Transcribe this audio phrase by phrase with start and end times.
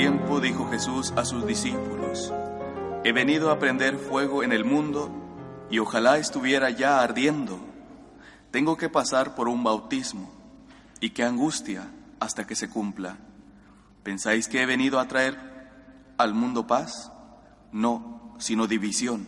[0.00, 2.32] Tiempo dijo Jesús a sus discípulos,
[3.04, 5.10] He venido a prender fuego en el mundo
[5.70, 7.60] y ojalá estuviera ya ardiendo.
[8.50, 10.32] Tengo que pasar por un bautismo
[11.00, 13.18] y qué angustia hasta que se cumpla.
[14.02, 15.36] ¿Pensáis que he venido a traer
[16.16, 17.12] al mundo paz?
[17.70, 19.26] No, sino división.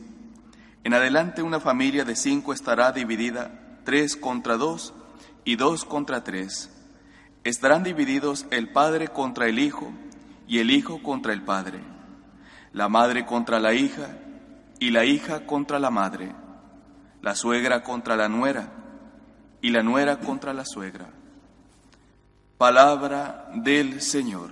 [0.85, 4.95] En adelante una familia de cinco estará dividida, tres contra dos
[5.45, 6.71] y dos contra tres.
[7.45, 9.93] Estarán divididos el padre contra el hijo
[10.53, 11.81] y el hijo contra el padre,
[12.75, 14.19] la madre contra la hija
[14.79, 16.35] y la hija contra la madre,
[17.23, 18.71] la suegra contra la nuera
[19.63, 21.09] y la nuera contra la suegra.
[22.59, 24.51] Palabra del Señor.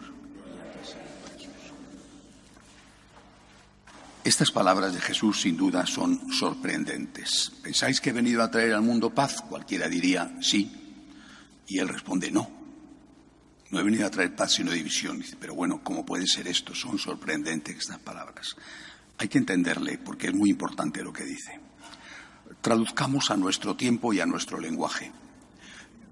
[4.25, 7.53] Estas palabras de Jesús sin duda son sorprendentes.
[7.63, 9.43] ¿Pensáis que he venido a traer al mundo paz?
[9.43, 10.73] Cualquiera diría sí.
[11.69, 12.60] Y él responde no.
[13.71, 15.23] No he venido a traer paz sino división.
[15.39, 16.75] pero bueno, ¿cómo puede ser esto?
[16.75, 18.57] Son sorprendentes estas palabras.
[19.19, 21.61] Hay que entenderle porque es muy importante lo que dice.
[22.61, 25.13] Traduzcamos a nuestro tiempo y a nuestro lenguaje.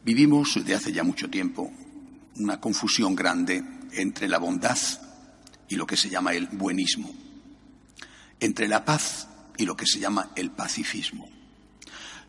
[0.05, 1.73] Vivimos de hace ya mucho tiempo
[2.37, 4.79] una confusión grande entre la bondad
[5.69, 7.13] y lo que se llama el buenismo,
[8.41, 11.29] entre la paz y lo que se llama el pacifismo.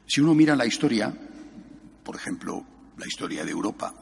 [0.07, 1.15] Si uno mira la historia,
[2.03, 2.65] por ejemplo,
[2.97, 3.93] la historia de Europa,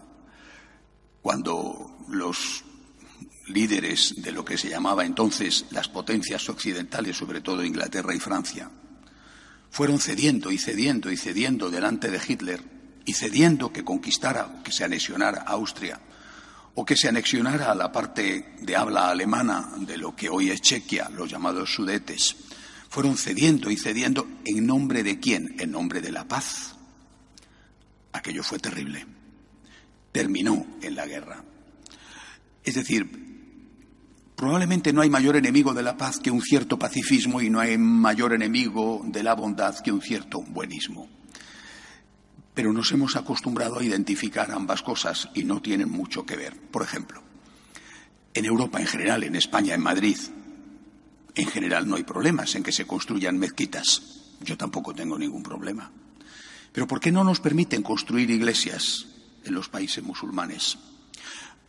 [1.21, 2.63] cuando los
[3.47, 8.69] líderes de lo que se llamaba entonces las potencias occidentales, sobre todo Inglaterra y Francia,
[9.69, 12.61] fueron cediendo y cediendo y cediendo delante de Hitler
[13.05, 15.99] y cediendo que conquistara, que se anexionara Austria
[16.75, 20.61] o que se anexionara a la parte de habla alemana de lo que hoy es
[20.61, 22.35] Chequia, los llamados Sudetes,
[22.89, 25.55] fueron cediendo y cediendo en nombre de quién?
[25.59, 26.75] En nombre de la paz.
[28.13, 29.16] Aquello fue terrible
[30.11, 31.43] terminó en la guerra.
[32.63, 33.27] Es decir,
[34.35, 37.77] probablemente no hay mayor enemigo de la paz que un cierto pacifismo y no hay
[37.77, 41.09] mayor enemigo de la bondad que un cierto buenismo.
[42.53, 46.59] Pero nos hemos acostumbrado a identificar ambas cosas y no tienen mucho que ver.
[46.59, 47.21] Por ejemplo,
[48.33, 50.17] en Europa en general, en España, en Madrid,
[51.35, 54.35] en general no hay problemas en que se construyan mezquitas.
[54.41, 55.91] Yo tampoco tengo ningún problema.
[56.71, 59.07] Pero ¿por qué no nos permiten construir iglesias
[59.47, 60.77] en los países musulmanes.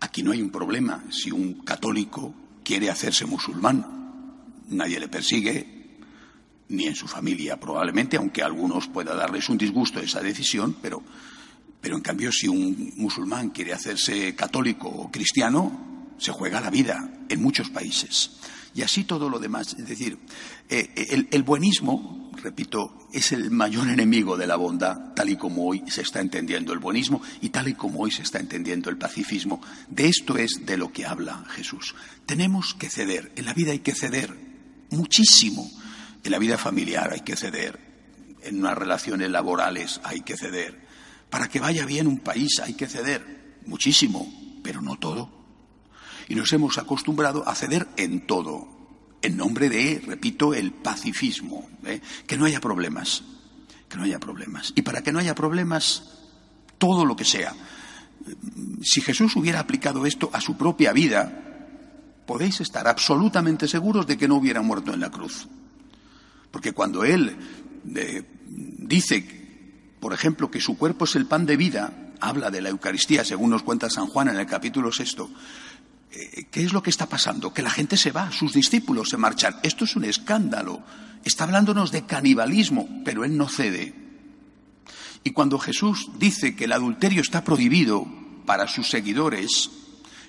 [0.00, 4.62] Aquí no hay un problema si un católico quiere hacerse musulmán.
[4.68, 5.78] Nadie le persigue,
[6.68, 11.02] ni en su familia probablemente, aunque a algunos pueda darles un disgusto esa decisión, pero,
[11.80, 17.10] pero en cambio si un musulmán quiere hacerse católico o cristiano, se juega la vida
[17.28, 18.32] en muchos países.
[18.74, 19.74] Y así todo lo demás.
[19.78, 20.18] Es decir,
[20.68, 25.66] eh, el, el buenismo repito, es el mayor enemigo de la bondad, tal y como
[25.66, 28.98] hoy se está entendiendo el buenismo y tal y como hoy se está entendiendo el
[28.98, 29.60] pacifismo.
[29.88, 31.94] De esto es de lo que habla Jesús.
[32.26, 33.32] Tenemos que ceder.
[33.36, 34.34] En la vida hay que ceder
[34.90, 35.70] muchísimo.
[36.24, 37.78] En la vida familiar hay que ceder.
[38.42, 40.86] En unas relaciones laborales hay que ceder.
[41.30, 45.30] Para que vaya bien un país hay que ceder muchísimo, pero no todo.
[46.28, 48.77] Y nos hemos acostumbrado a ceder en todo
[49.22, 52.00] en nombre de, repito, el pacifismo, ¿eh?
[52.26, 53.22] que no haya problemas,
[53.88, 54.72] que no haya problemas.
[54.76, 56.18] Y para que no haya problemas,
[56.78, 57.54] todo lo que sea.
[58.82, 61.48] Si Jesús hubiera aplicado esto a su propia vida,
[62.26, 65.48] podéis estar absolutamente seguros de que no hubiera muerto en la cruz.
[66.50, 67.36] Porque cuando Él
[68.44, 73.24] dice, por ejemplo, que su cuerpo es el pan de vida, habla de la Eucaristía,
[73.24, 75.30] según nos cuenta San Juan en el capítulo sexto,
[76.10, 77.52] ¿Qué es lo que está pasando?
[77.52, 79.56] Que la gente se va, sus discípulos se marchan.
[79.62, 80.82] Esto es un escándalo.
[81.24, 83.94] Está hablándonos de canibalismo, pero él no cede.
[85.24, 88.06] Y cuando Jesús dice que el adulterio está prohibido
[88.46, 89.70] para sus seguidores,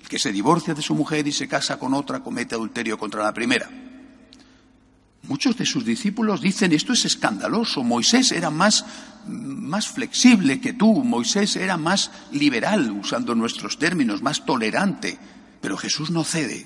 [0.01, 3.23] el que se divorcia de su mujer y se casa con otra comete adulterio contra
[3.23, 3.69] la primera.
[5.23, 7.83] Muchos de sus discípulos dicen esto es escandaloso.
[7.83, 8.85] Moisés era más,
[9.27, 15.19] más flexible que tú, Moisés era más liberal, usando nuestros términos, más tolerante.
[15.61, 16.65] Pero Jesús no cede.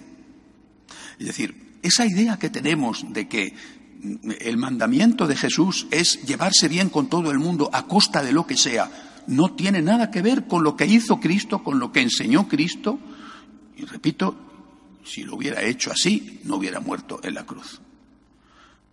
[1.20, 3.54] Es decir, esa idea que tenemos de que
[4.40, 8.46] el mandamiento de Jesús es llevarse bien con todo el mundo a costa de lo
[8.46, 8.90] que sea,
[9.28, 13.00] no tiene nada que ver con lo que hizo Cristo, con lo que enseñó Cristo.
[13.78, 14.36] Y repito,
[15.04, 17.80] si lo hubiera hecho así, no hubiera muerto en la cruz.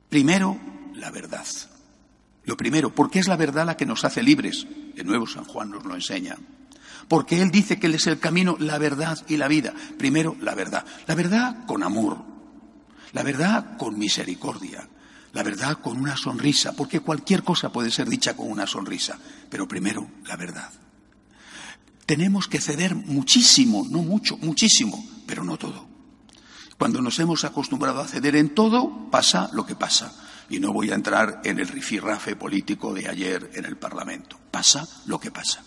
[0.08, 0.58] Primero,
[0.94, 1.46] la verdad.
[2.44, 4.66] Lo primero, porque es la verdad la que nos hace libres.
[4.94, 6.36] De nuevo San Juan nos lo enseña.
[7.10, 9.74] Porque Él dice que Él es el camino, la verdad y la vida.
[9.98, 10.86] Primero, la verdad.
[11.08, 12.24] La verdad con amor.
[13.12, 14.88] La verdad con misericordia.
[15.32, 16.72] La verdad con una sonrisa.
[16.76, 19.18] Porque cualquier cosa puede ser dicha con una sonrisa.
[19.50, 20.70] Pero primero, la verdad.
[22.06, 25.88] Tenemos que ceder muchísimo, no mucho, muchísimo, pero no todo.
[26.78, 30.14] Cuando nos hemos acostumbrado a ceder en todo, pasa lo que pasa.
[30.48, 34.38] Y no voy a entrar en el rifirrafe político de ayer en el Parlamento.
[34.52, 35.64] Pasa lo que pasa.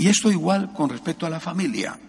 [0.00, 2.00] Y esto igual con respecto a la familia.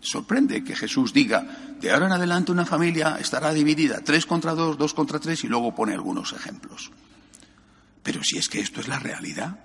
[0.00, 4.78] Sorprende que Jesús diga, de ahora en adelante una familia estará dividida, tres contra dos,
[4.78, 6.90] dos contra tres, y luego pone algunos ejemplos.
[8.02, 9.58] Pero si es que esto es la realidad,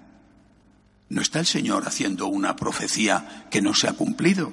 [1.07, 4.51] ¿no está el Señor haciendo una profecía que no se ha cumplido?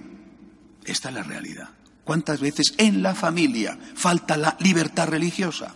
[0.84, 1.70] Esta es la realidad.
[2.04, 5.74] ¿Cuántas veces en la familia falta la libertad religiosa?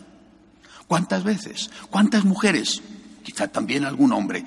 [0.86, 1.72] ¿Cuántas veces?
[1.90, 2.82] ¿Cuántas mujeres?
[3.24, 4.44] Quizá también algún hombre,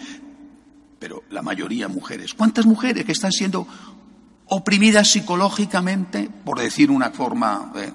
[0.99, 2.33] pero la mayoría mujeres.
[2.33, 3.67] ¿Cuántas mujeres que están siendo
[4.47, 7.91] oprimidas psicológicamente, por decir una forma, eh,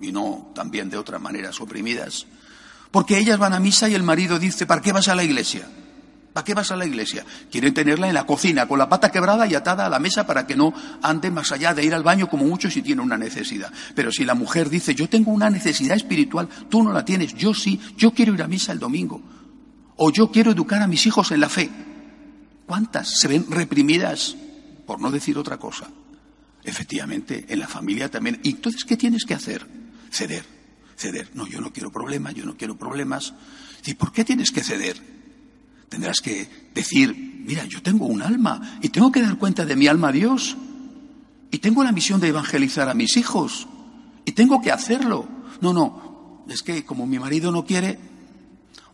[0.00, 2.26] y no también de otras maneras oprimidas?
[2.90, 5.68] Porque ellas van a misa y el marido dice, ¿para qué vas a la iglesia?
[6.34, 7.24] ¿Para qué vas a la iglesia?
[7.50, 10.46] Quieren tenerla en la cocina, con la pata quebrada y atada a la mesa para
[10.48, 13.72] que no ande más allá de ir al baño como mucho si tiene una necesidad.
[13.94, 17.54] Pero si la mujer dice, yo tengo una necesidad espiritual, tú no la tienes, yo
[17.54, 19.22] sí, yo quiero ir a misa el domingo.
[19.96, 21.70] O yo quiero educar a mis hijos en la fe.
[22.66, 24.36] ¿Cuántas se ven reprimidas?
[24.86, 25.90] Por no decir otra cosa.
[26.62, 28.40] Efectivamente, en la familia también.
[28.42, 29.66] ¿Y entonces qué tienes que hacer?
[30.10, 30.44] Ceder,
[30.96, 31.30] ceder.
[31.34, 33.34] No, yo no quiero problemas, yo no quiero problemas.
[33.84, 34.96] ¿Y por qué tienes que ceder?
[35.88, 39.86] Tendrás que decir, mira, yo tengo un alma y tengo que dar cuenta de mi
[39.86, 40.56] alma a Dios.
[41.50, 43.68] Y tengo la misión de evangelizar a mis hijos.
[44.24, 45.28] Y tengo que hacerlo.
[45.60, 47.98] No, no, es que como mi marido no quiere,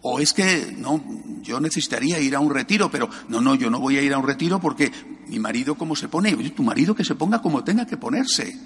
[0.03, 1.03] o es que no,
[1.43, 4.19] yo necesitaría ir a un retiro, pero no, no, yo no voy a ir a
[4.19, 4.91] un retiro porque
[5.29, 8.59] mi marido cómo se pone, tu marido que se ponga como tenga que ponerse.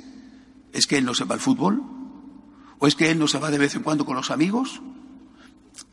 [0.72, 1.82] ¿Es que él no se va al fútbol?
[2.78, 4.80] ¿O es que él no se va de vez en cuando con los amigos?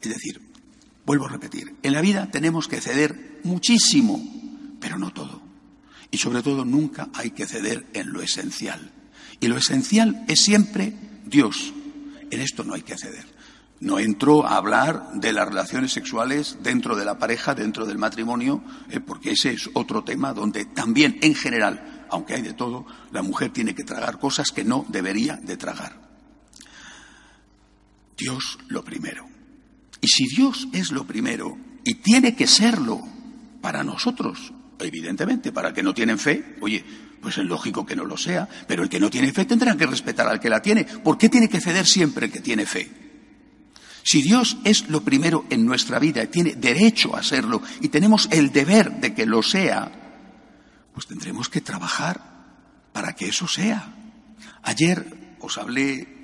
[0.02, 0.52] Es decir,
[1.06, 4.24] Vuelvo a repetir, en la vida tenemos que ceder muchísimo,
[4.80, 5.42] pero no todo.
[6.12, 8.92] Y sobre todo nunca hay que ceder en lo esencial.
[9.40, 10.94] Y lo esencial es siempre
[11.26, 11.74] Dios.
[12.30, 13.26] En esto no hay que ceder.
[13.81, 18.63] No entro a hablar de las relaciones sexuales dentro de la pareja, dentro del matrimonio,
[18.89, 23.24] eh, porque ese es otro tema donde también, en general, aunque hay de todo, la
[23.24, 26.00] mujer tiene que tragar cosas que no debería de tragar.
[28.16, 29.28] Dios lo primero.
[30.00, 33.01] Y si Dios es lo primero y tiene que serlo
[33.62, 36.86] para nosotros, evidentemente, para el que no tienen fe, oye,
[37.19, 39.88] pues es lógico que no lo sea, pero el que no tiene fe tendrá que
[39.88, 40.86] respetar al que la tiene.
[40.86, 43.00] ¿Por qué tiene que ceder siempre el que tiene fe?
[44.03, 48.27] Si Dios es lo primero en nuestra vida y tiene derecho a serlo y tenemos
[48.31, 49.92] el deber de que lo sea,
[50.94, 52.21] pues tendremos que trabajar
[52.92, 53.94] para que eso sea.
[54.63, 56.21] Ayer os hablé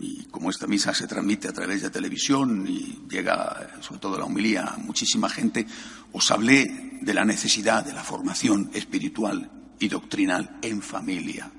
[0.00, 4.24] y como esta misa se transmite a través de televisión y llega, sobre todo la
[4.24, 5.66] humilía, a muchísima gente,
[6.12, 11.50] os hablé de la necesidad de la formación espiritual y doctrinal en familia.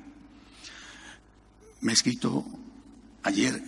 [1.81, 2.45] Me he escrito
[3.23, 3.61] ayer,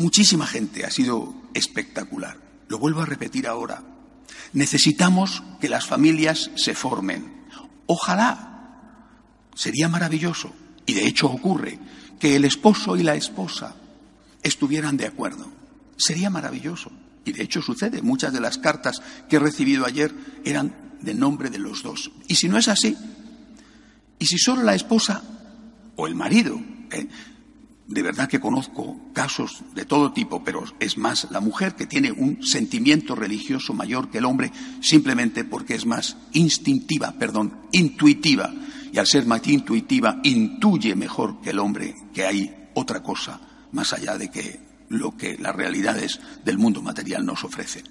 [0.00, 2.36] muchísima gente, ha sido espectacular.
[2.68, 3.82] Lo vuelvo a repetir ahora.
[4.52, 7.46] Necesitamos que las familias se formen.
[7.86, 10.52] Ojalá, sería maravilloso,
[10.86, 11.78] y de hecho ocurre,
[12.18, 13.76] que el esposo y la esposa
[14.42, 15.46] estuvieran de acuerdo.
[15.96, 16.90] Sería maravilloso.
[17.24, 18.02] Y de hecho sucede.
[18.02, 20.12] Muchas de las cartas que he recibido ayer
[20.44, 22.10] eran de nombre de los dos.
[22.28, 22.96] Y si no es así,
[24.18, 25.22] y si solo la esposa
[25.96, 27.08] o el marido, ¿eh?
[27.90, 32.12] De verdad que conozco casos de todo tipo, pero es más la mujer que tiene
[32.12, 38.54] un sentimiento religioso mayor que el hombre simplemente porque es más instintiva, perdón, intuitiva.
[38.92, 43.40] Y al ser más intuitiva, intuye mejor que el hombre que hay otra cosa
[43.72, 47.88] más allá de que lo que las realidades del mundo material nos ofrecen.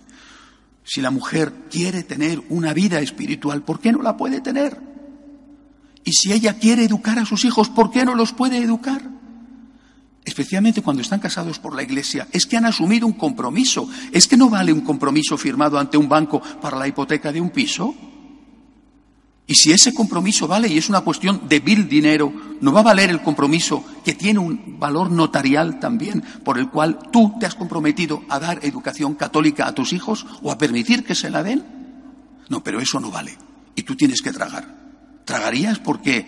[0.85, 4.79] Si la mujer quiere tener una vida espiritual, ¿por qué no la puede tener?
[6.05, 9.18] Y si ella quiere educar a sus hijos, ¿por qué no los puede educar?
[10.25, 13.89] Especialmente cuando están casados por la Iglesia, es que han asumido un compromiso.
[14.11, 17.49] Es que no vale un compromiso firmado ante un banco para la hipoteca de un
[17.49, 17.95] piso.
[19.47, 22.83] Y si ese compromiso vale y es una cuestión de vil dinero, ¿no va a
[22.83, 27.55] valer el compromiso que tiene un valor notarial también, por el cual tú te has
[27.55, 31.65] comprometido a dar educación católica a tus hijos o a permitir que se la den?
[32.49, 33.35] No, pero eso no vale.
[33.75, 34.77] Y tú tienes que tragar.
[35.25, 36.27] ¿Tragarías porque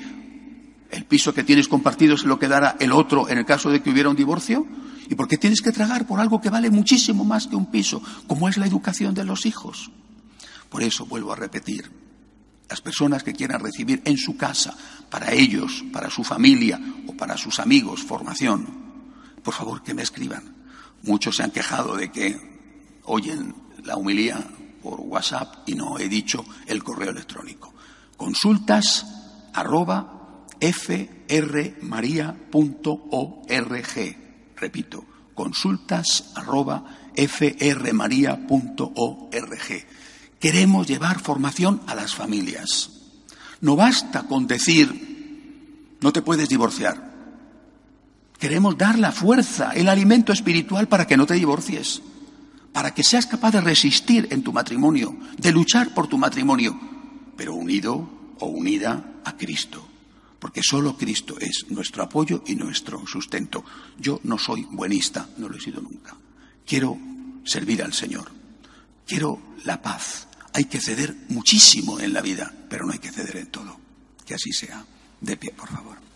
[0.92, 3.90] el piso que tienes compartido se lo quedara el otro en el caso de que
[3.90, 4.66] hubiera un divorcio?
[5.10, 8.02] ¿Y por qué tienes que tragar por algo que vale muchísimo más que un piso,
[8.28, 9.92] como es la educación de los hijos?
[10.70, 11.92] Por eso vuelvo a repetir,
[12.70, 14.74] las personas que quieran recibir en su casa,
[15.10, 18.66] para ellos, para su familia o para sus amigos, formación,
[19.44, 20.56] por favor que me escriban.
[21.04, 22.40] Muchos se han quejado de que
[23.04, 24.48] oyen la humilía
[24.82, 27.74] por WhatsApp y no he dicho el correo electrónico.
[28.16, 29.06] Consultas
[29.54, 30.21] arroba
[30.62, 32.18] frmaria.org.
[34.56, 36.84] Repito, consultas arroba
[37.16, 38.42] frmaria.org.
[40.40, 42.90] Queremos llevar formación a las familias.
[43.62, 47.12] No basta con decir, no te puedes divorciar.
[48.40, 52.02] Queremos dar la fuerza, el alimento espiritual para que no te divorcies,
[52.74, 56.80] para que seas capaz de resistir en tu matrimonio, de luchar por tu matrimonio,
[57.38, 59.88] pero unido o unida a Cristo,
[60.42, 63.64] porque solo Cristo es nuestro apoyo y nuestro sustento.
[64.00, 66.18] Yo no soy buenista, no lo he sido nunca.
[66.66, 66.98] Quiero
[67.46, 68.32] servir al Señor,
[69.06, 73.38] quiero la paz, hay que ceder muchísimo en la vida, pero no hay que ceder
[73.38, 73.80] en todo.
[74.26, 74.84] Que así sea.
[75.22, 76.11] De pie, por favor.